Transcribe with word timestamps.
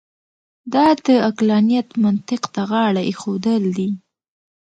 دا 0.73 0.87
د 1.05 1.07
عقلانیت 1.27 1.89
منطق 2.03 2.43
ته 2.53 2.61
غاړه 2.71 3.01
اېښودل 3.09 3.63
دي. 3.77 3.89